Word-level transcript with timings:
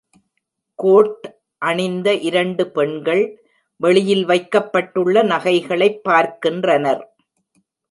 Code 0.79 1.35
அணிந்த 1.61 2.15
இரண்டு 2.15 2.71
பெண்கள் 2.71 3.23
வெளியில் 3.75 4.25
வைக்கப்பட்டுள்ள 4.25 5.23
நகைகளைப் 5.23 6.03
பார்க்கின்றனர். 6.03 7.15